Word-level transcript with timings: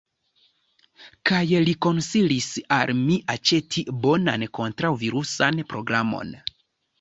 Kaj 1.29 1.41
li 1.67 1.75
konsilis 1.85 2.47
al 2.77 2.93
mi 3.01 3.19
aĉeti 3.35 3.85
bonan 4.07 4.47
kontraŭvirusan 4.61 5.63
programon. 5.75 6.35